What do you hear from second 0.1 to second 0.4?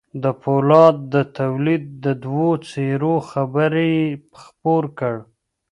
د